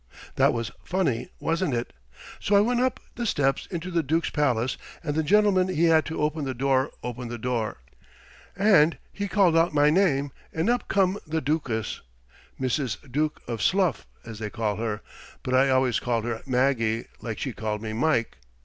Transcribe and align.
That 0.35 0.51
was 0.51 0.71
funny, 0.83 1.29
wasn't 1.39 1.75
it? 1.75 1.93
So 2.39 2.55
I 2.55 2.59
went 2.59 2.79
up 2.79 2.99
the 3.13 3.25
steps 3.27 3.67
into 3.67 3.91
the 3.91 4.01
Dook's 4.01 4.31
palace, 4.31 4.75
and 5.03 5.13
the 5.13 5.21
gentleman 5.21 5.67
he 5.67 5.83
had 5.83 6.05
to 6.05 6.23
open 6.23 6.43
the 6.43 6.55
door 6.55 6.89
opened 7.03 7.29
the 7.29 7.37
door, 7.37 7.77
and 8.55 8.97
he 9.13 9.27
called 9.27 9.55
out 9.55 9.75
my 9.75 9.91
name 9.91 10.31
and 10.51 10.71
up 10.71 10.87
come 10.87 11.19
the 11.27 11.39
Dookess 11.39 12.01
Mrs. 12.59 13.11
Dook 13.11 13.43
of 13.47 13.61
Sluff, 13.61 14.07
as 14.25 14.39
they 14.39 14.49
call 14.49 14.77
her, 14.77 15.01
but 15.43 15.53
I 15.53 15.69
always 15.69 15.99
called 15.99 16.25
her 16.25 16.41
Maggie, 16.47 17.05
like 17.21 17.37
she 17.37 17.53
called 17.53 17.79
me 17.83 17.93
Mike. 17.93 18.37